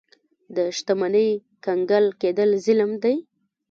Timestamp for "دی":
3.03-3.15